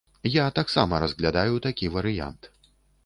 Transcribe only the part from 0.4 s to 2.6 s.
таксама разглядаю такі варыянт.